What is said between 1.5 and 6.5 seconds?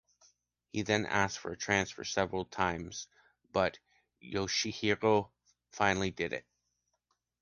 transfer several times, but Yoshihiro finally did it.